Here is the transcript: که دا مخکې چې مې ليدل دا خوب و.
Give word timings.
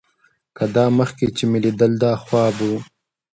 که 0.55 0.65
دا 0.75 0.85
مخکې 0.99 1.25
چې 1.35 1.43
مې 1.49 1.59
ليدل 1.63 1.93
دا 2.03 2.11
خوب 2.23 2.55
و. 2.67 2.71